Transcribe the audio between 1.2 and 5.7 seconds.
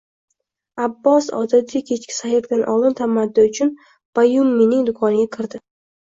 odatiy kechki sayrdan oldin tamaddi uchun Bayyumining do`koniga kirdi